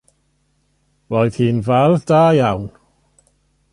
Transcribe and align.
Roedd 1.15 1.37
hi'n 1.41 1.61
fardd 1.67 2.07
da 2.13 2.23
iawn. 2.39 2.67